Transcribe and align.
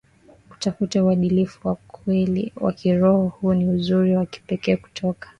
kutafuta 0.49 1.03
uadilifu 1.03 1.67
wa 1.67 1.75
kweli 1.75 2.53
wa 2.55 2.73
kiroho 2.73 3.27
Huu 3.27 3.53
ni 3.53 3.67
uzuri 3.67 4.15
wa 4.15 4.25
pekee 4.25 4.75
kutoka 4.75 5.27